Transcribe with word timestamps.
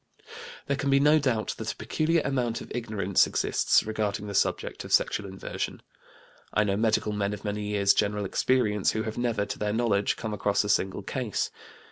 There 0.65 0.75
can 0.75 0.89
be 0.89 0.99
no 0.99 1.19
doubt 1.19 1.53
that 1.59 1.71
a 1.73 1.75
peculiar 1.75 2.23
amount 2.25 2.59
of 2.59 2.71
ignorance 2.73 3.27
exists 3.27 3.83
regarding 3.83 4.25
the 4.25 4.33
subject 4.33 4.83
of 4.83 4.91
sexual 4.91 5.27
inversion. 5.27 5.83
I 6.51 6.63
know 6.63 6.75
medical 6.75 7.11
men 7.13 7.33
of 7.35 7.45
many 7.45 7.67
years' 7.67 7.93
general 7.93 8.25
experience 8.25 8.93
who 8.93 9.03
have 9.03 9.19
never, 9.19 9.45
to 9.45 9.59
their 9.59 9.73
knowledge, 9.73 10.15
come 10.17 10.33
across 10.33 10.63
a 10.63 10.69
single 10.69 11.03
case. 11.03 11.51